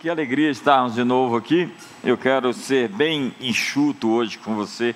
[0.00, 1.70] Que alegria estarmos de novo aqui.
[2.02, 4.94] Eu quero ser bem enxuto hoje com você,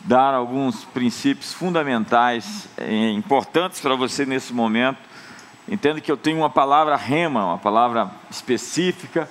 [0.00, 4.98] dar alguns princípios fundamentais, eh, importantes para você nesse momento.
[5.68, 9.30] Entendo que eu tenho uma palavra rema, uma palavra específica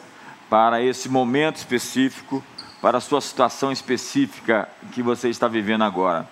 [0.49, 2.41] para esse momento específico,
[2.81, 6.25] para a sua situação específica que você está vivendo agora.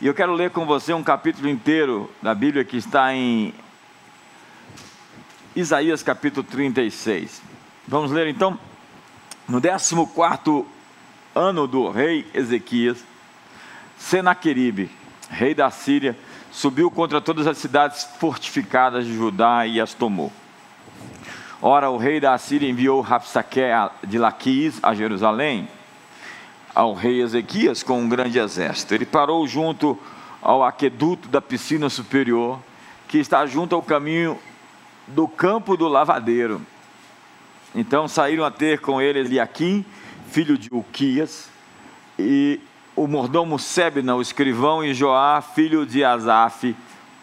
[0.00, 3.52] E eu quero ler com você um capítulo inteiro da Bíblia que está em
[5.56, 7.55] Isaías capítulo 36.
[7.88, 8.58] Vamos ler então?
[9.48, 10.64] No 14
[11.32, 12.98] ano do rei Ezequias,
[13.96, 14.90] Senaqueribe,
[15.30, 16.18] rei da Síria,
[16.50, 20.32] subiu contra todas as cidades fortificadas de Judá e as tomou.
[21.62, 23.60] Ora, o rei da Síria enviou Rapsaque
[24.02, 25.68] de Laquis a Jerusalém,
[26.74, 28.94] ao rei Ezequias com um grande exército.
[28.94, 29.96] Ele parou junto
[30.42, 32.58] ao aqueduto da piscina superior,
[33.06, 34.36] que está junto ao caminho
[35.06, 36.60] do campo do lavadeiro
[37.76, 39.84] então saíram a ter com ele Eliaquim,
[40.30, 41.50] filho de Uquias,
[42.18, 42.58] e
[42.96, 46.74] o mordomo Sebna, o escrivão, e Joá, filho de Asaf,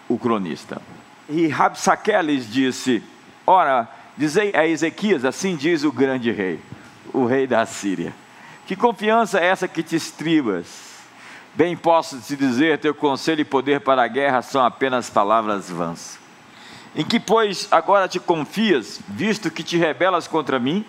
[0.08, 0.80] o cronista.
[1.28, 3.02] E Rabsaque lhes disse:
[3.48, 6.60] Ora, dizei a Ezequias, assim diz o grande rei,
[7.12, 8.14] o rei da Síria:
[8.68, 10.94] Que confiança é essa que te estribas?
[11.56, 16.23] Bem posso te dizer, teu conselho e poder para a guerra são apenas palavras vãs.
[16.96, 20.86] Em que, pois, agora te confias, visto que te rebelas contra mim?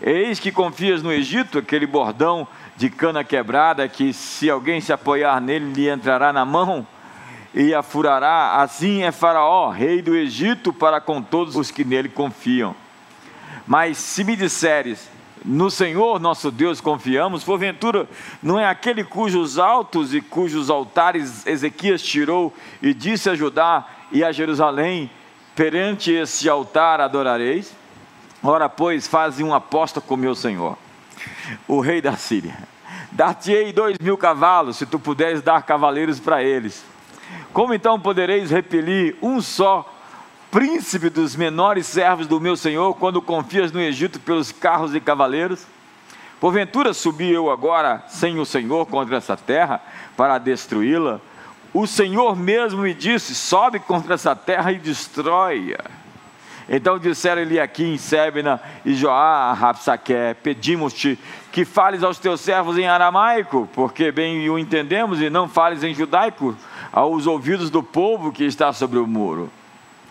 [0.00, 5.38] Eis que confias no Egito, aquele bordão de cana quebrada, que se alguém se apoiar
[5.38, 6.86] nele, lhe entrará na mão
[7.54, 8.62] e a furará.
[8.62, 12.74] Assim é Faraó, rei do Egito, para com todos os que nele confiam.
[13.66, 15.10] Mas se me disseres,
[15.44, 18.08] no Senhor nosso Deus confiamos, porventura
[18.42, 24.24] não é aquele cujos altos e cujos altares Ezequias tirou e disse a Judá: e
[24.24, 25.10] a Jerusalém,
[25.54, 27.74] perante esse altar adorareis.
[28.42, 30.76] Ora, pois, faze uma aposta com meu Senhor,
[31.68, 32.56] o rei da Síria.
[33.12, 36.84] Dar-te-ei dois mil cavalos, se tu puderes dar cavaleiros para eles.
[37.52, 39.92] Como então podereis repelir um só
[40.50, 45.66] príncipe dos menores servos do meu Senhor, quando confias no Egito pelos carros e cavaleiros?
[46.40, 49.82] Porventura subi eu agora sem o Senhor contra essa terra
[50.16, 51.20] para destruí-la?
[51.72, 56.00] O Senhor mesmo me disse: sobe contra essa terra e destrói-a.
[56.72, 61.18] Então disseram Eliakim, Sebna e Joá a Rapsaque: pedimos-te
[61.50, 65.92] que fales aos teus servos em aramaico, porque bem o entendemos, e não fales em
[65.92, 66.56] judaico,
[66.92, 69.50] aos ouvidos do povo que está sobre o muro.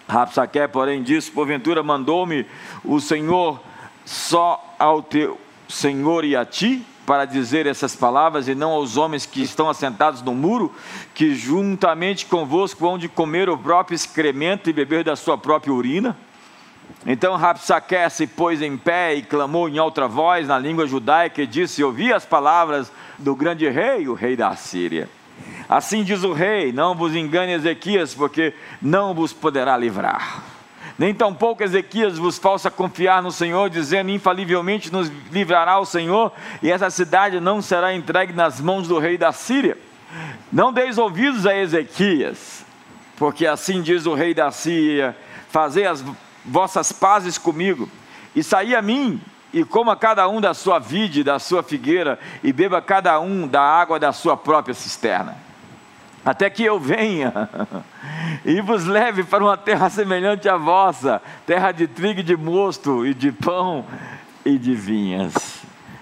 [0.07, 2.45] Rapsaque, porém, disse: Porventura mandou-me
[2.83, 3.61] o Senhor
[4.03, 5.39] só ao teu
[5.69, 6.85] Senhor e a ti?
[7.09, 10.71] Para dizer essas palavras e não aos homens que estão assentados no muro,
[11.15, 16.15] que juntamente convosco vão de comer o próprio excremento e beber da sua própria urina?
[17.07, 21.47] Então Rapsaque se pôs em pé e clamou em outra voz na língua judaica e
[21.47, 25.09] disse: Ouvi as palavras do grande rei, o rei da Síria.
[25.67, 30.58] Assim diz o rei: Não vos engane Ezequias, porque não vos poderá livrar
[30.99, 36.69] nem tampouco Ezequias vos falsa confiar no Senhor, dizendo: infalivelmente nos livrará o Senhor, e
[36.69, 39.77] essa cidade não será entregue nas mãos do rei da Síria.
[40.51, 42.65] Não deis ouvidos a Ezequias,
[43.15, 45.15] porque assim diz o rei da Síria:
[45.47, 46.03] fazei as
[46.43, 47.89] vossas pazes comigo,
[48.35, 49.21] e saí a mim,
[49.53, 53.61] e coma cada um da sua vide, da sua figueira, e beba cada um da
[53.61, 55.48] água da sua própria cisterna
[56.23, 57.49] até que eu venha
[58.45, 63.05] e vos leve para uma terra semelhante à vossa, terra de trigo e de mosto,
[63.05, 63.85] e de pão
[64.45, 65.59] e de vinhas.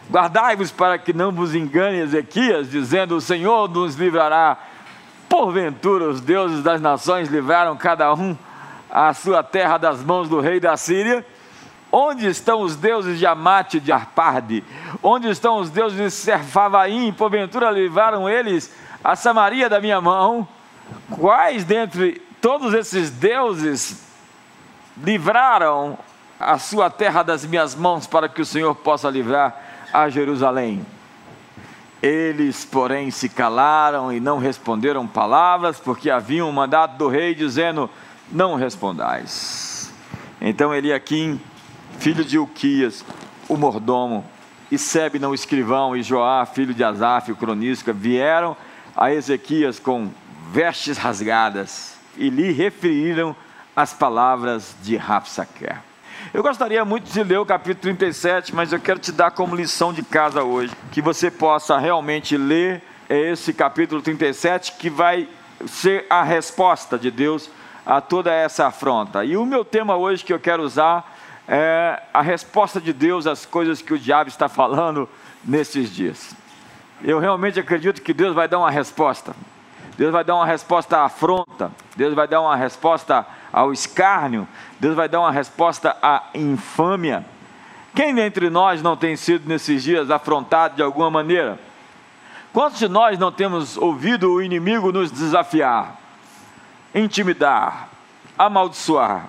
[0.09, 4.57] Guardai-vos para que não vos engane Ezequias, dizendo: O Senhor nos livrará.
[5.27, 8.35] Porventura, os deuses das nações livraram cada um
[8.89, 11.25] a sua terra das mãos do rei da Síria.
[11.91, 14.63] Onde estão os deuses de Amate de Arparde?
[15.01, 17.11] Onde estão os deuses de Serfavaim?
[17.11, 20.47] Porventura livraram eles a Samaria da minha mão,
[21.11, 24.03] quais dentre todos esses deuses
[24.97, 25.97] livraram
[26.39, 29.55] a sua terra das minhas mãos para que o Senhor possa livrar
[29.93, 30.85] a Jerusalém?
[32.01, 37.89] Eles, porém, se calaram e não responderam palavras, porque haviam um mandado do rei dizendo:
[38.31, 39.91] Não respondais.
[40.39, 41.41] Então Eliakim,
[41.97, 43.03] filho de Uquias,
[43.49, 44.23] o mordomo,
[44.71, 48.55] e Sebna, o escrivão, e Joá, filho de Asaf, o cronista, vieram
[48.97, 50.09] a Ezequias com
[50.51, 53.35] vestes rasgadas e lhe referiram
[53.75, 55.69] as palavras de Rapsaque.
[56.33, 59.93] Eu gostaria muito de ler o capítulo 37, mas eu quero te dar como lição
[59.93, 65.29] de casa hoje, que você possa realmente ler esse capítulo 37, que vai
[65.67, 67.51] ser a resposta de Deus
[67.85, 69.23] a toda essa afronta.
[69.23, 71.15] E o meu tema hoje que eu quero usar
[71.47, 75.07] é a resposta de Deus às coisas que o diabo está falando
[75.45, 76.35] nesses dias.
[77.03, 79.35] Eu realmente acredito que Deus vai dar uma resposta.
[79.97, 84.47] Deus vai dar uma resposta à afronta, Deus vai dar uma resposta ao escárnio,
[84.79, 87.25] Deus vai dar uma resposta à infâmia.
[87.95, 91.57] Quem dentre nós não tem sido nesses dias afrontado de alguma maneira?
[92.53, 95.97] Quantos de nós não temos ouvido o inimigo nos desafiar,
[96.93, 97.89] intimidar,
[98.37, 99.25] amaldiçoar?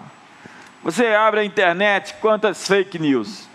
[0.84, 3.48] Você abre a internet, quantas fake news,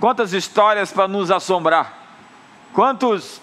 [0.00, 2.01] quantas histórias para nos assombrar,
[2.72, 3.40] quantos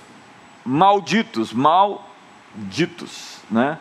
[0.65, 3.77] malditos, malditos, né?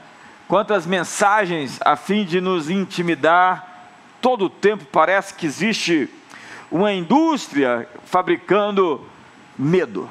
[0.47, 3.91] Quantas mensagens a fim de nos intimidar,
[4.21, 6.09] todo o tempo parece que existe
[6.71, 9.06] uma indústria fabricando
[9.59, 10.09] medo,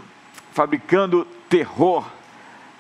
[0.52, 2.06] fabricando terror.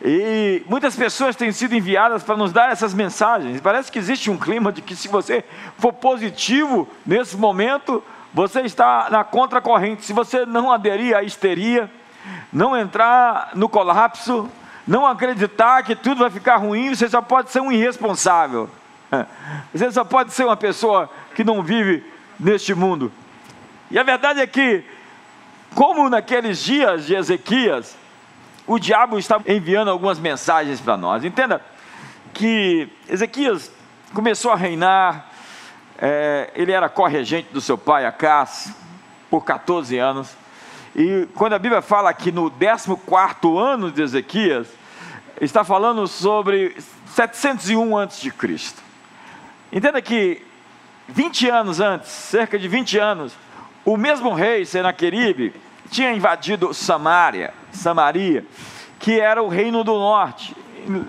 [0.03, 3.59] E muitas pessoas têm sido enviadas para nos dar essas mensagens.
[3.59, 5.43] Parece que existe um clima de que se você
[5.79, 10.05] for positivo nesse momento, você está na contracorrente.
[10.05, 11.91] Se você não aderir à histeria,
[12.51, 14.49] não entrar no colapso,
[14.87, 18.69] não acreditar que tudo vai ficar ruim, você só pode ser um irresponsável.
[19.73, 22.03] Você só pode ser uma pessoa que não vive
[22.37, 23.09] neste mundo.
[23.89, 24.83] E a verdade é que,
[25.73, 27.95] como naqueles dias de Ezequias,
[28.65, 31.23] o diabo está enviando algumas mensagens para nós.
[31.23, 31.61] Entenda
[32.33, 33.71] que Ezequias
[34.13, 35.27] começou a reinar,
[35.97, 38.73] é, ele era corregente do seu pai Acás,
[39.29, 40.35] por 14 anos.
[40.95, 44.67] E quando a Bíblia fala que no 14 ano de Ezequias,
[45.39, 46.75] está falando sobre
[47.07, 48.33] 701 a.C.
[49.71, 50.41] Entenda que
[51.07, 53.33] 20 anos antes, cerca de 20 anos,
[53.85, 55.53] o mesmo rei Senaqueribe
[55.89, 58.45] tinha invadido Samaria, Samaria,
[58.99, 60.55] que era o reino do norte.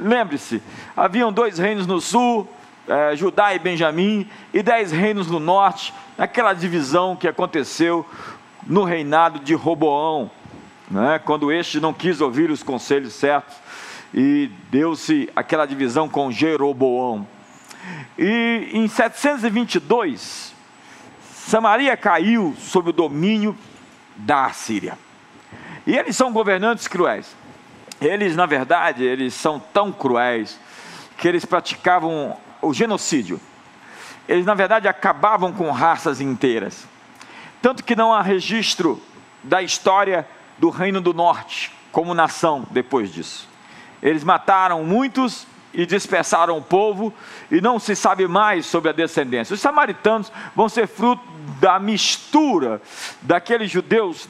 [0.01, 0.63] Lembre-se,
[0.97, 2.49] haviam dois reinos no sul,
[2.87, 8.07] eh, Judá e Benjamim, e dez reinos no norte, naquela divisão que aconteceu
[8.67, 10.31] no reinado de Roboão,
[10.91, 13.57] né, quando este não quis ouvir os conselhos certos,
[14.13, 17.27] e deu-se aquela divisão com Jeroboão.
[18.19, 20.55] E em 722,
[21.23, 23.57] Samaria caiu sob o domínio
[24.17, 24.99] da Assíria.
[25.87, 27.35] E eles são governantes cruéis.
[28.01, 30.59] Eles, na verdade, eles são tão cruéis
[31.17, 33.41] que eles praticavam o genocídio.
[34.29, 36.87] Eles, na verdade, acabavam com raças inteiras.
[37.61, 39.03] Tanto que não há registro
[39.43, 40.27] da história
[40.59, 43.49] do Reino do Norte como nação depois disso.
[44.03, 47.13] Eles mataram muitos e dispersaram o povo,
[47.51, 49.55] e não se sabe mais sobre a descendência.
[49.55, 51.23] Os samaritanos vão ser fruto
[51.61, 52.81] da mistura
[53.21, 54.29] daqueles judeus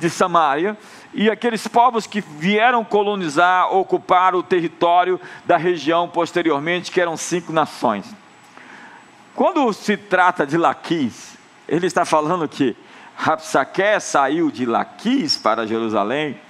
[0.00, 0.76] de Samaria
[1.14, 7.52] e aqueles povos que vieram colonizar, ocupar o território da região posteriormente, que eram cinco
[7.52, 8.04] nações.
[9.34, 11.37] Quando se trata de Laquis,
[11.68, 12.74] ele está falando que
[13.16, 16.40] Rapsaque saiu de Laquis para Jerusalém.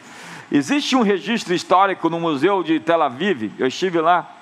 [0.51, 4.37] Existe um registro histórico no Museu de Tel Aviv, eu estive lá,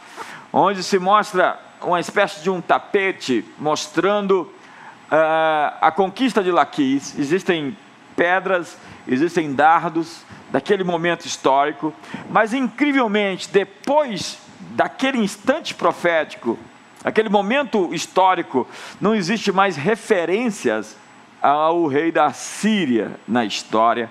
[0.52, 7.76] onde se mostra uma espécie de um tapete mostrando uh, a conquista de Laquis, existem
[8.14, 8.76] pedras,
[9.06, 11.92] existem dardos daquele momento histórico,
[12.30, 14.38] mas incrivelmente, depois
[14.70, 16.58] daquele instante profético,
[17.06, 18.66] aquele momento histórico,
[19.00, 20.96] não existe mais referências
[21.40, 24.10] ao rei da Síria na história.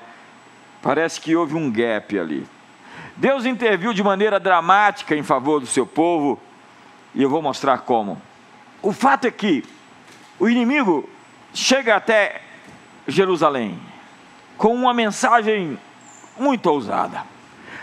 [0.81, 2.47] Parece que houve um gap ali.
[3.17, 6.39] Deus interviu de maneira dramática em favor do seu povo,
[7.13, 8.21] e eu vou mostrar como.
[8.81, 9.65] O fato é que
[10.39, 11.09] o inimigo
[11.53, 12.43] chega até
[13.05, 13.77] Jerusalém
[14.57, 15.77] com uma mensagem
[16.39, 17.23] muito ousada.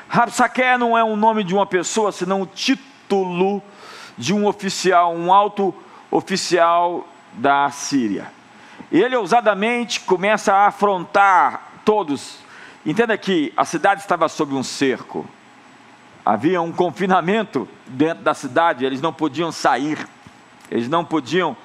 [0.08, 3.62] Rabsaque não é o nome de uma pessoa, senão o título
[4.16, 5.74] de um oficial, um alto
[6.10, 8.26] oficial da Síria.
[8.90, 12.38] Ele ousadamente começa a afrontar todos.
[12.84, 15.26] Entenda que a cidade estava sob um cerco.
[16.24, 19.98] Havia um confinamento dentro da cidade, eles não podiam sair,
[20.70, 21.56] eles não podiam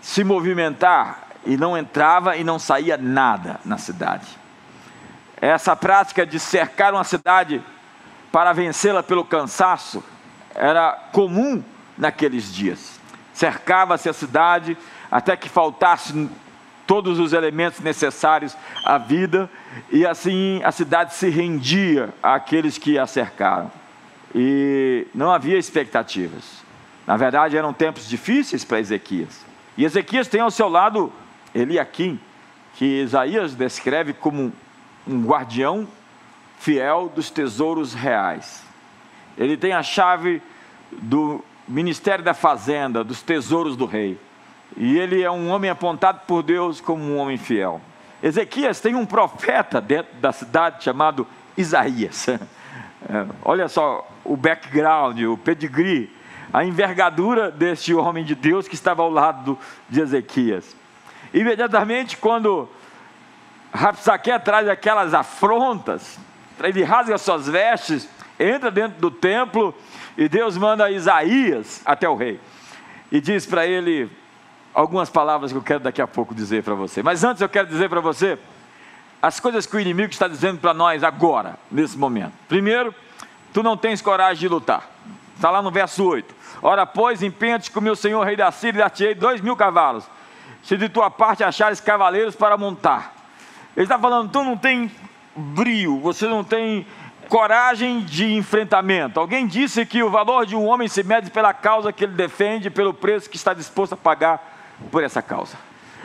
[0.00, 4.26] se movimentar e não entrava e não saía nada na cidade.
[5.40, 7.62] Essa prática de cercar uma cidade
[8.30, 10.02] para vencê-la pelo cansaço
[10.54, 11.62] era comum
[12.02, 13.00] naqueles dias.
[13.32, 14.76] Cercava-se a cidade
[15.10, 16.28] até que faltasse
[16.84, 19.48] todos os elementos necessários à vida,
[19.90, 23.70] e assim a cidade se rendia àqueles que a cercaram.
[24.34, 26.62] E não havia expectativas.
[27.06, 29.44] Na verdade, eram tempos difíceis para Ezequias.
[29.76, 31.12] E Ezequias tem ao seu lado
[31.54, 32.18] Eliakim,
[32.74, 34.52] que Isaías descreve como
[35.06, 35.86] um guardião
[36.58, 38.62] fiel dos tesouros reais.
[39.38, 40.42] Ele tem a chave
[40.90, 44.18] do ministério da fazenda, dos tesouros do rei.
[44.76, 47.80] E ele é um homem apontado por Deus como um homem fiel.
[48.22, 51.26] Ezequias tem um profeta dentro da cidade chamado
[51.56, 52.26] Isaías.
[53.10, 56.08] É, olha só o background, o pedigree,
[56.52, 59.58] a envergadura deste homem de Deus que estava ao lado
[59.90, 60.76] de Ezequias.
[61.34, 62.68] Imediatamente, quando
[63.74, 66.16] Rapsaque traz aquelas afrontas,
[66.62, 68.08] ele rasga suas vestes,
[68.38, 69.74] entra dentro do templo
[70.16, 72.40] e Deus manda Isaías até o rei
[73.10, 74.10] e diz para ele
[74.72, 77.02] algumas palavras que eu quero daqui a pouco dizer para você.
[77.02, 78.38] Mas antes eu quero dizer para você
[79.20, 82.32] as coisas que o inimigo está dizendo para nós agora, nesse momento.
[82.48, 82.92] Primeiro,
[83.52, 84.90] tu não tens coragem de lutar.
[85.36, 86.34] Está lá no verso 8.
[86.62, 90.08] Ora, pois, empenha-te com meu senhor rei da Síria e dois mil cavalos.
[90.62, 93.14] Se de tua parte achares cavaleiros para montar.
[93.76, 94.90] Ele está falando, tu não tem
[95.36, 96.86] brio, você não tem
[97.32, 99.18] coragem de enfrentamento.
[99.18, 102.68] Alguém disse que o valor de um homem se mede pela causa que ele defende,
[102.68, 105.56] pelo preço que está disposto a pagar por essa causa.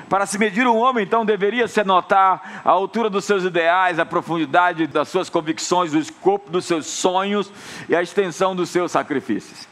[0.08, 4.06] Para se medir um homem, então, deveria se notar a altura dos seus ideais, a
[4.06, 7.52] profundidade das suas convicções, o escopo dos seus sonhos
[7.90, 9.68] e a extensão dos seus sacrifícios.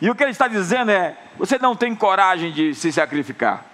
[0.00, 3.64] E o que ele está dizendo é: você não tem coragem de se sacrificar,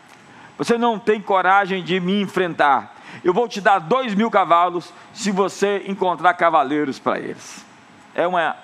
[0.56, 2.97] você não tem coragem de me enfrentar.
[3.28, 7.62] Eu vou te dar dois mil cavalos se você encontrar cavaleiros para eles.
[8.14, 8.56] É uma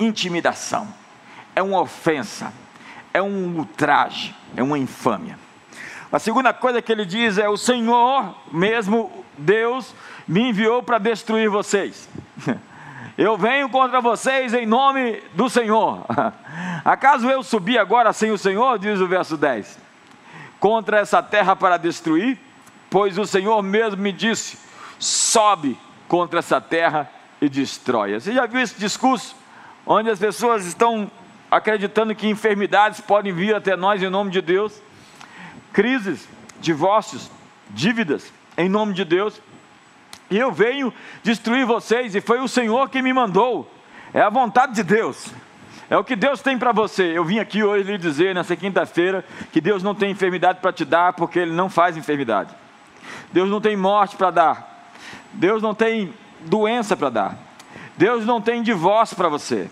[0.00, 0.88] intimidação,
[1.54, 2.52] é uma ofensa,
[3.14, 5.38] é um ultraje, é uma infâmia.
[6.10, 9.94] A segunda coisa que ele diz é: O Senhor, mesmo Deus,
[10.26, 12.08] me enviou para destruir vocês.
[13.16, 16.04] Eu venho contra vocês em nome do Senhor.
[16.84, 18.76] Acaso eu subi agora sem o Senhor?
[18.78, 19.78] Diz o verso 10.
[20.58, 22.38] Contra essa terra para destruir?
[22.90, 24.58] Pois o Senhor mesmo me disse:
[24.98, 25.78] sobe
[26.08, 27.08] contra essa terra
[27.40, 28.18] e destrói.
[28.18, 29.34] Você já viu esse discurso?
[29.86, 31.10] Onde as pessoas estão
[31.50, 34.80] acreditando que enfermidades podem vir até nós em nome de Deus
[35.72, 36.28] crises,
[36.60, 37.30] divórcios,
[37.70, 39.40] dívidas, em nome de Deus.
[40.30, 40.92] E eu venho
[41.22, 43.72] destruir vocês, e foi o Senhor que me mandou.
[44.12, 45.32] É a vontade de Deus.
[45.88, 47.16] É o que Deus tem para você.
[47.16, 50.84] Eu vim aqui hoje lhe dizer, nessa quinta-feira, que Deus não tem enfermidade para te
[50.84, 52.54] dar, porque Ele não faz enfermidade.
[53.32, 54.90] Deus não tem morte para dar.
[55.32, 57.38] Deus não tem doença para dar.
[57.96, 59.70] Deus não tem divórcio para você.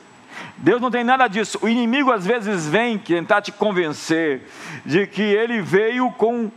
[0.56, 1.58] Deus não tem nada disso.
[1.62, 4.49] O inimigo às vezes vem tentar te convencer
[4.85, 6.50] de que ele veio com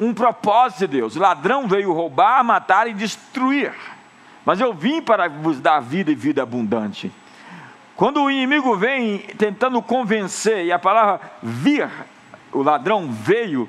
[0.00, 1.16] um propósito de Deus.
[1.16, 3.72] O ladrão veio roubar, matar e destruir.
[4.44, 7.12] Mas eu vim para vos dar vida e vida abundante.
[7.94, 11.88] Quando o inimigo vem tentando convencer, e a palavra vir,
[12.50, 13.68] o ladrão veio,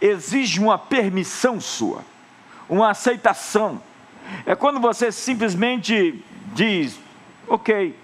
[0.00, 2.02] exige uma permissão sua,
[2.68, 3.80] uma aceitação.
[4.46, 6.98] É quando você simplesmente diz:
[7.48, 7.96] Ok,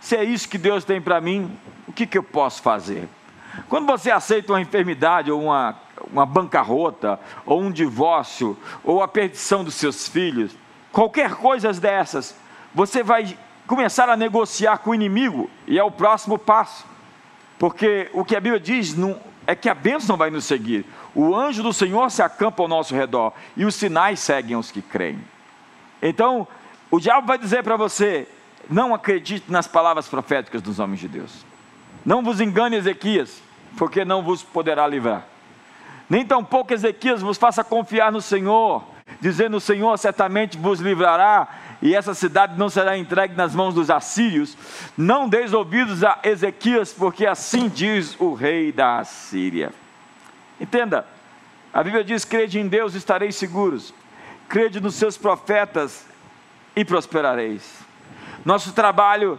[0.00, 1.50] se é isso que Deus tem para mim,
[1.86, 3.08] o que, que eu posso fazer?
[3.68, 5.76] Quando você aceita uma enfermidade, ou uma,
[6.12, 10.56] uma bancarrota, ou um divórcio, ou a perdição dos seus filhos,
[10.90, 12.34] qualquer coisa dessas,
[12.74, 16.84] você vai começar a negociar com o inimigo, e é o próximo passo.
[17.58, 20.84] Porque o que a Bíblia diz não, é que a bênção vai nos seguir.
[21.14, 24.80] O anjo do Senhor se acampa ao nosso redor, e os sinais seguem os que
[24.82, 25.18] creem.
[26.02, 26.46] Então,
[26.90, 28.26] o diabo vai dizer para você:
[28.68, 31.44] não acredite nas palavras proféticas dos homens de Deus.
[32.04, 33.42] Não vos engane, Ezequias,
[33.76, 35.26] porque não vos poderá livrar.
[36.08, 38.84] Nem tampouco Ezequias vos faça confiar no Senhor,
[39.20, 41.48] dizendo: O Senhor certamente vos livrará,
[41.84, 44.56] e essa cidade não será entregue nas mãos dos assírios.
[44.96, 49.70] Não deis ouvidos a Ezequias, porque assim diz o rei da Assíria.
[50.58, 51.06] Entenda,
[51.74, 53.92] a Bíblia diz: crede em Deus, estareis seguros.
[54.48, 56.06] Crede nos seus profetas
[56.74, 57.80] e prosperareis.
[58.46, 59.38] Nosso trabalho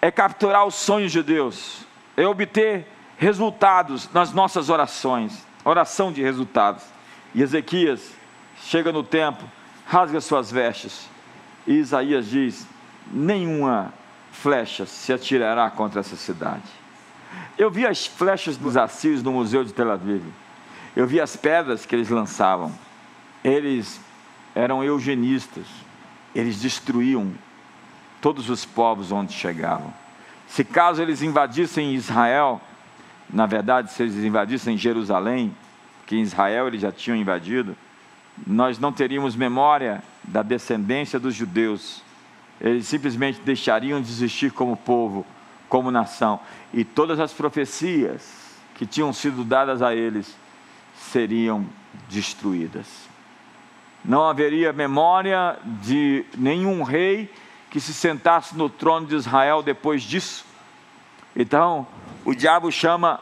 [0.00, 1.84] é capturar os sonhos de Deus,
[2.16, 2.86] é obter
[3.18, 6.84] resultados nas nossas orações, oração de resultados.
[7.34, 8.12] E Ezequias
[8.62, 9.50] chega no templo,
[9.86, 11.09] rasga suas vestes,
[11.70, 12.66] e Isaías diz:
[13.12, 13.94] nenhuma
[14.32, 16.64] flecha se atirará contra essa cidade.
[17.56, 20.24] Eu vi as flechas dos assírios no Museu de Tel Aviv.
[20.96, 22.72] Eu vi as pedras que eles lançavam.
[23.44, 24.00] Eles
[24.52, 25.64] eram eugenistas.
[26.34, 27.30] Eles destruíam
[28.20, 29.94] todos os povos onde chegavam.
[30.48, 32.60] Se caso eles invadissem Israel,
[33.32, 35.54] na verdade, se eles invadissem Jerusalém,
[36.04, 37.76] que em Israel eles já tinham invadido,
[38.44, 42.02] nós não teríamos memória da descendência dos judeus.
[42.60, 45.26] Eles simplesmente deixariam de existir como povo,
[45.68, 46.40] como nação,
[46.72, 48.40] e todas as profecias
[48.74, 50.36] que tinham sido dadas a eles
[50.96, 51.66] seriam
[52.08, 52.86] destruídas.
[54.04, 57.32] Não haveria memória de nenhum rei
[57.70, 60.44] que se sentasse no trono de Israel depois disso.
[61.36, 61.86] Então,
[62.24, 63.20] o diabo chama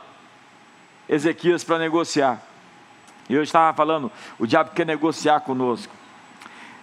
[1.09, 2.41] Ezequias para negociar.
[3.29, 5.98] E eu estava falando, o diabo quer negociar conosco.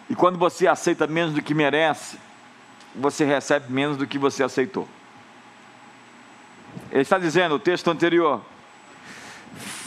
[0.10, 2.18] E quando você aceita menos do que merece,
[2.94, 4.88] você recebe menos do que você aceitou.
[6.92, 8.42] Ele está dizendo, o texto anterior: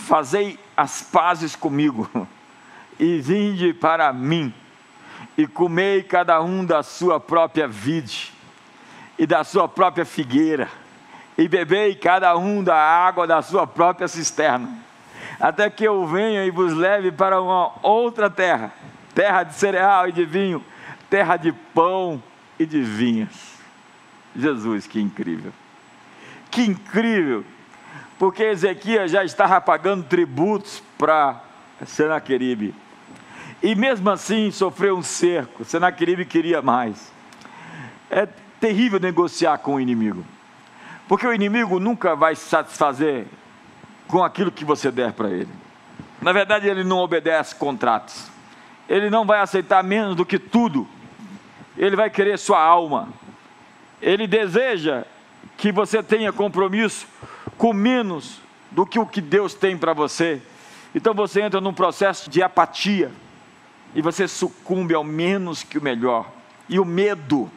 [0.06, 2.08] Fazei as pazes comigo,
[2.98, 4.52] e vinde para mim,
[5.36, 8.32] e comei cada um da sua própria vide,
[9.18, 10.68] e da sua própria figueira,
[11.36, 14.68] e bebei cada um da água da sua própria cisterna,
[15.38, 18.72] até que eu venha e vos leve para uma outra terra
[19.18, 20.64] terra de cereal e de vinho,
[21.10, 22.22] terra de pão
[22.56, 23.58] e de vinhas.
[24.36, 25.52] Jesus, que incrível!
[26.52, 27.44] Que incrível!
[28.16, 31.42] Porque Ezequias já estava pagando tributos para
[31.84, 32.72] Senaqueribe.
[33.60, 35.64] E mesmo assim sofreu um cerco.
[35.64, 37.10] Senaqueribe queria mais.
[38.08, 38.24] É
[38.60, 40.24] terrível negociar com o inimigo.
[41.08, 43.26] Porque o inimigo nunca vai se satisfazer
[44.06, 45.50] com aquilo que você der para ele.
[46.22, 48.37] Na verdade, ele não obedece contratos.
[48.88, 50.88] Ele não vai aceitar menos do que tudo.
[51.76, 53.08] Ele vai querer sua alma.
[54.00, 55.04] Ele deseja
[55.56, 57.06] que você tenha compromisso
[57.56, 58.40] com menos
[58.70, 60.40] do que o que Deus tem para você.
[60.94, 63.10] Então você entra num processo de apatia
[63.94, 66.30] e você sucumbe ao menos que o melhor.
[66.68, 67.50] E o medo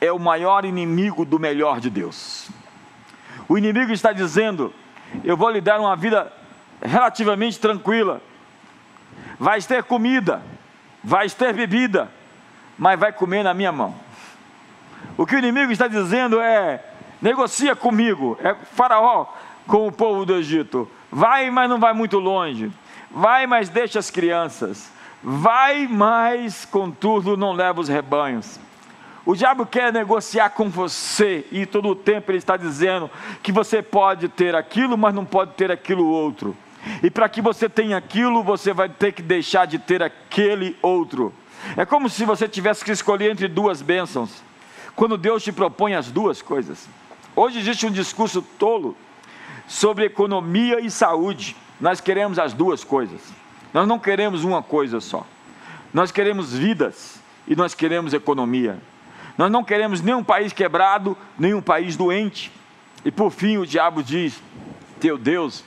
[0.00, 2.48] é o maior inimigo do melhor de Deus.
[3.48, 4.72] O inimigo está dizendo:
[5.24, 6.32] Eu vou lhe dar uma vida
[6.82, 8.20] relativamente tranquila,
[9.38, 10.42] vai ter comida,
[11.02, 12.10] vai ter bebida,
[12.78, 13.94] mas vai comer na minha mão.
[15.16, 16.84] O que o inimigo está dizendo é:
[17.20, 19.26] negocia comigo, é Faraó
[19.66, 20.90] com o povo do Egito.
[21.10, 22.70] Vai, mas não vai muito longe.
[23.10, 24.90] Vai, mas deixa as crianças.
[25.22, 28.60] Vai, mas contudo não leva os rebanhos.
[29.26, 33.10] O diabo quer negociar com você e todo o tempo ele está dizendo
[33.42, 36.56] que você pode ter aquilo, mas não pode ter aquilo outro.
[37.02, 41.32] E para que você tenha aquilo, você vai ter que deixar de ter aquele outro.
[41.76, 44.42] É como se você tivesse que escolher entre duas bênçãos.
[44.94, 46.88] Quando Deus te propõe as duas coisas.
[47.36, 48.96] Hoje existe um discurso tolo
[49.66, 51.54] sobre economia e saúde.
[51.80, 53.20] Nós queremos as duas coisas.
[53.72, 55.26] Nós não queremos uma coisa só.
[55.92, 58.78] Nós queremos vidas e nós queremos economia.
[59.36, 62.50] Nós não queremos nenhum país quebrado, nenhum país doente.
[63.04, 64.42] E por fim o diabo diz:
[64.98, 65.62] Teu Deus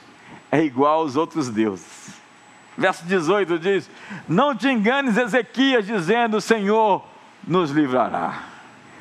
[0.52, 2.14] é igual aos outros deuses.
[2.78, 3.90] Verso 18 diz:
[4.28, 7.04] Não te enganes, Ezequias, dizendo: O Senhor
[7.48, 8.44] nos livrará.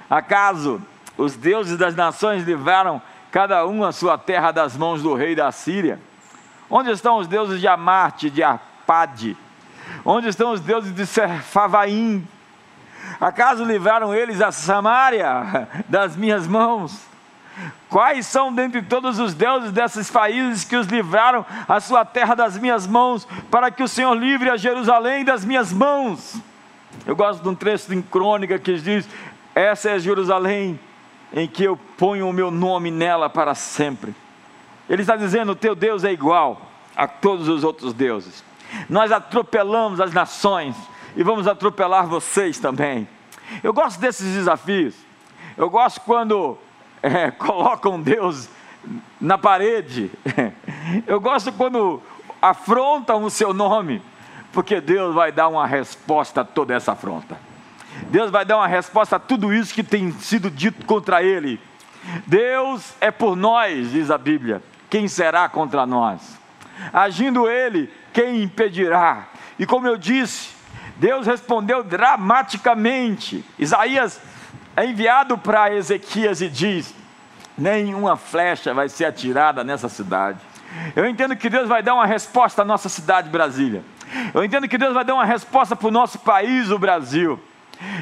[0.09, 0.81] Acaso
[1.17, 5.51] os deuses das nações livraram cada um a sua terra das mãos do rei da
[5.53, 6.01] Síria?
[6.69, 9.37] Onde estão os deuses de Amarte, de Arpade?
[10.05, 12.27] Onde estão os deuses de Serfavaim?
[13.21, 17.10] Acaso livraram eles a Samaria das minhas mãos?
[17.89, 22.57] Quais são dentre todos os deuses desses países que os livraram a sua terra das
[22.57, 26.41] minhas mãos, para que o Senhor livre a Jerusalém das minhas mãos?
[27.07, 29.09] Eu gosto de um trecho em crônica que diz:
[29.55, 30.79] Essa é Jerusalém
[31.33, 34.15] em que eu ponho o meu nome nela para sempre.
[34.89, 36.61] Ele está dizendo: o teu Deus é igual
[36.97, 38.45] a todos os outros deuses.
[38.89, 40.77] Nós atropelamos as nações
[41.17, 43.09] e vamos atropelar vocês também.
[43.63, 44.95] Eu gosto desses desafios.
[45.57, 46.57] Eu gosto quando
[47.03, 48.49] é, colocam Deus
[49.21, 50.11] na parede.
[51.07, 52.03] Eu gosto quando
[52.41, 54.03] afrontam o seu nome,
[54.53, 57.39] porque Deus vai dar uma resposta a toda essa afronta.
[58.09, 61.61] Deus vai dar uma resposta a tudo isso que tem sido dito contra ele.
[62.27, 64.63] Deus é por nós, diz a Bíblia.
[64.89, 66.39] Quem será contra nós?
[66.93, 69.29] Agindo ele, quem impedirá?
[69.59, 70.51] E como eu disse,
[70.97, 73.45] Deus respondeu dramaticamente.
[73.59, 74.21] Isaías
[74.77, 76.95] é enviado para Ezequias e diz:
[77.57, 80.39] nenhuma flecha vai ser atirada nessa cidade.
[80.95, 83.83] Eu entendo que Deus vai dar uma resposta à nossa cidade, Brasília.
[84.35, 87.41] Eu entendo que Deus vai dar uma resposta para o nosso país, o Brasil.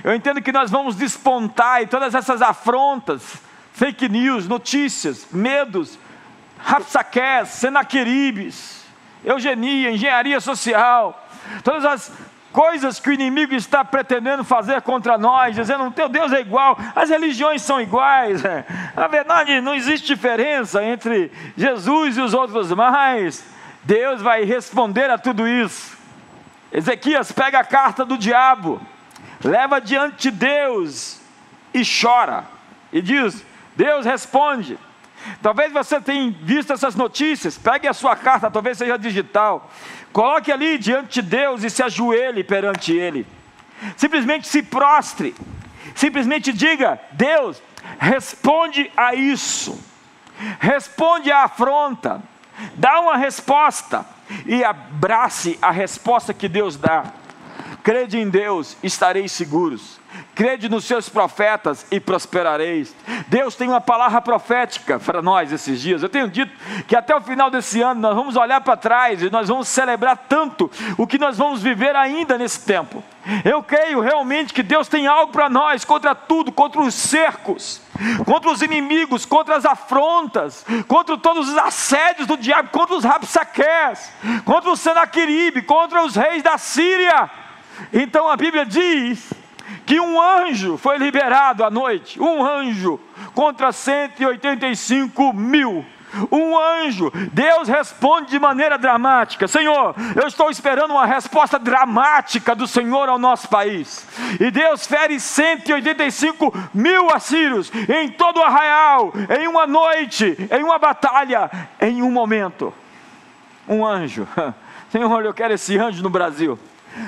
[0.02, 3.36] Eu entendo que nós vamos despontar e todas essas afrontas,
[3.72, 5.98] fake news, notícias, medos,
[6.58, 8.84] rapsaqués, senaqueribes,
[9.24, 11.26] eugenia, engenharia social,
[11.62, 12.12] todas as
[12.58, 17.08] coisas que o inimigo está pretendendo fazer contra nós, dizendo: teu Deus é igual, as
[17.08, 18.42] religiões são iguais.
[18.96, 23.44] Na verdade, não existe diferença entre Jesus e os outros mais.
[23.84, 25.96] Deus vai responder a tudo isso.
[26.72, 28.80] Ezequias pega a carta do diabo,
[29.44, 31.20] leva diante de Deus
[31.72, 32.44] e chora,
[32.92, 34.76] e diz: Deus responde.
[35.42, 39.70] Talvez você tenha visto essas notícias, pegue a sua carta, talvez seja digital.
[40.12, 43.26] Coloque ali diante de Deus e se ajoelhe perante Ele.
[43.96, 45.34] Simplesmente se prostre.
[45.94, 47.62] Simplesmente diga: Deus,
[47.98, 49.78] responde a isso.
[50.58, 52.22] Responde à afronta.
[52.74, 54.04] Dá uma resposta.
[54.46, 57.04] e abrace a resposta que Deus dá.
[57.82, 59.97] Crede em Deus, estareis seguros.
[60.34, 62.94] Crede nos seus profetas e prosperareis.
[63.26, 66.02] Deus tem uma palavra profética para nós esses dias.
[66.02, 66.52] Eu tenho dito
[66.86, 70.16] que até o final desse ano nós vamos olhar para trás e nós vamos celebrar
[70.28, 73.02] tanto o que nós vamos viver ainda nesse tempo.
[73.44, 77.82] Eu creio realmente que Deus tem algo para nós contra tudo, contra os cercos,
[78.24, 84.12] contra os inimigos, contra as afrontas, contra todos os assédios do diabo, contra os rapsaqués,
[84.44, 87.28] contra o Senaqueribe, contra os reis da Síria.
[87.92, 89.32] Então a Bíblia diz
[89.84, 93.00] que um anjo foi liberado à noite, um anjo
[93.34, 95.84] contra 185 mil.
[96.32, 102.66] Um anjo, Deus responde de maneira dramática: Senhor, eu estou esperando uma resposta dramática do
[102.66, 104.06] Senhor ao nosso país.
[104.40, 110.78] E Deus fere 185 mil assírios em todo o arraial, em uma noite, em uma
[110.78, 111.50] batalha,
[111.80, 112.72] em um momento.
[113.68, 114.26] Um anjo,
[114.90, 116.58] Senhor, eu quero esse anjo no Brasil.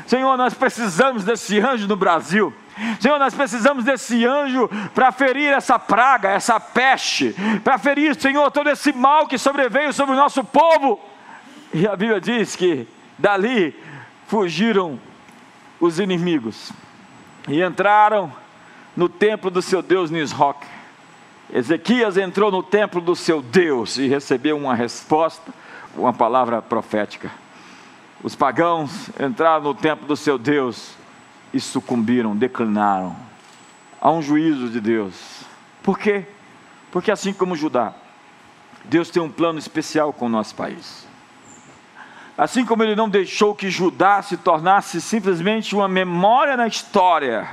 [0.06, 2.52] Senhor, nós precisamos desse anjo no Brasil.
[2.98, 8.70] Senhor, nós precisamos desse anjo para ferir essa praga, essa peste, para ferir, Senhor, todo
[8.70, 10.98] esse mal que sobreveio sobre o nosso povo.
[11.72, 12.88] E a Bíblia diz que
[13.18, 13.78] dali
[14.26, 14.98] fugiram
[15.78, 16.72] os inimigos
[17.48, 18.32] e entraram
[18.96, 20.66] no templo do seu Deus Nisroch.
[21.52, 25.52] Ezequias entrou no templo do seu Deus e recebeu uma resposta,
[25.96, 27.30] uma palavra profética.
[28.22, 30.94] Os pagãos entraram no templo do seu Deus
[31.54, 33.16] e sucumbiram, declinaram.
[33.98, 35.14] Há um juízo de Deus.
[35.82, 36.26] Por quê?
[36.92, 37.94] Porque assim como Judá,
[38.84, 41.08] Deus tem um plano especial com o nosso país.
[42.36, 47.48] Assim como ele não deixou que Judá se tornasse simplesmente uma memória na história,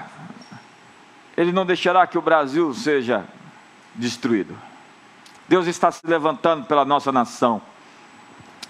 [1.35, 3.25] ele não deixará que o Brasil seja
[3.95, 4.57] destruído.
[5.47, 7.61] Deus está se levantando pela nossa nação.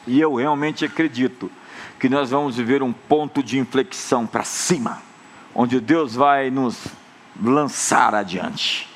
[0.06, 1.52] E eu realmente acredito
[2.00, 5.02] que nós vamos viver um ponto de inflexão para cima,
[5.54, 6.88] onde Deus vai nos
[7.42, 8.88] lançar adiante,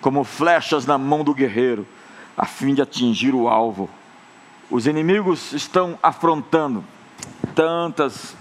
[0.00, 1.86] como flechas na mão do guerreiro,
[2.36, 3.88] a fim de atingir o alvo.
[4.70, 6.84] Os inimigos estão afrontando
[7.54, 8.36] tantas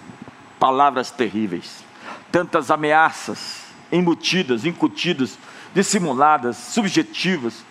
[0.60, 1.84] palavras terríveis,
[2.32, 5.38] tantas ameaças embutidas, incutidas,
[5.74, 7.64] dissimuladas, subjetivas,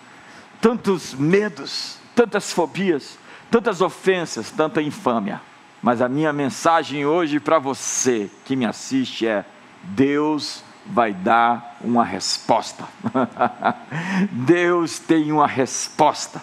[0.59, 3.17] tantos medos, tantas fobias,
[3.49, 5.41] tantas ofensas, tanta infâmia.
[5.81, 9.45] Mas a minha mensagem hoje para você que me assiste é:
[9.83, 12.83] Deus vai dar uma resposta.
[14.31, 16.41] Deus tem uma resposta.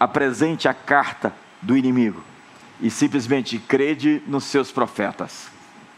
[0.00, 2.22] Apresente a carta do inimigo
[2.80, 5.48] e simplesmente crede nos seus profetas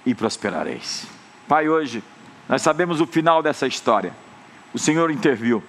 [0.04, 1.06] e prosperareis.
[1.48, 2.04] Pai, hoje
[2.46, 4.12] nós sabemos o final dessa história.
[4.74, 5.62] O Senhor interviu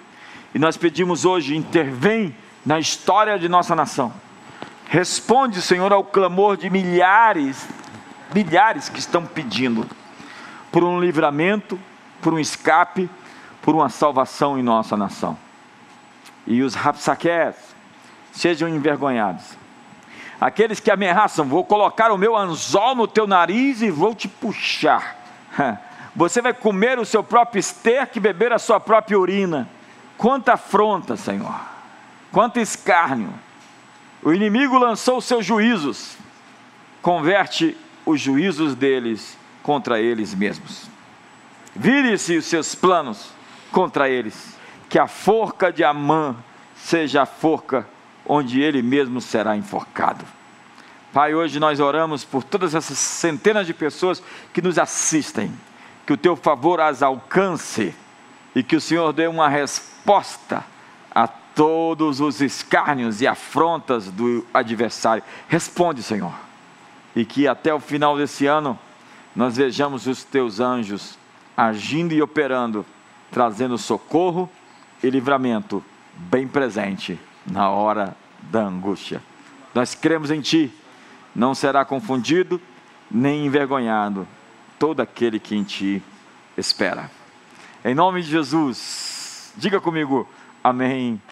[0.54, 4.12] e nós pedimos hoje: intervém na história de nossa nação
[4.88, 7.66] Responde, Senhor, ao clamor de milhares,
[8.34, 9.86] milhares que estão pedindo
[10.70, 11.78] por um livramento,
[12.22, 13.10] por um escape,
[13.62, 15.36] por uma salvação em nossa nação.
[16.46, 17.56] E os rapsaqués
[18.30, 19.44] sejam envergonhados.
[20.40, 25.16] Aqueles que ameaçam, vou colocar o meu anzol no teu nariz e vou te puxar.
[26.14, 29.68] Você vai comer o seu próprio esterco e beber a sua própria urina.
[30.16, 31.60] Quanta afronta, Senhor.
[32.30, 33.32] Quanto escárnio
[34.22, 36.16] o inimigo lançou seus juízos,
[37.00, 40.88] converte os juízos deles contra eles mesmos.
[41.74, 43.30] Vire-se os seus planos
[43.70, 44.56] contra eles,
[44.88, 46.36] que a forca de Amã
[46.76, 47.86] seja a forca
[48.24, 50.24] onde ele mesmo será enforcado.
[51.12, 55.52] Pai, hoje nós oramos por todas essas centenas de pessoas que nos assistem,
[56.06, 57.94] que o teu favor as alcance
[58.54, 60.64] e que o Senhor dê uma resposta
[61.14, 65.24] a todos os escárnios e afrontas do adversário.
[65.48, 66.34] Responde, Senhor,
[67.16, 68.78] e que até o final desse ano
[69.34, 71.18] nós vejamos os teus anjos
[71.56, 72.84] agindo e operando,
[73.30, 74.50] trazendo socorro
[75.02, 75.82] e livramento
[76.14, 77.18] bem presente
[77.50, 79.22] na hora da angústia.
[79.74, 80.70] Nós cremos em Ti,
[81.34, 82.60] não será confundido
[83.10, 84.28] nem envergonhado
[84.78, 86.02] todo aquele que em Ti
[86.54, 87.10] espera.
[87.82, 90.28] Em nome de Jesus, diga comigo,
[90.66, 91.22] Amém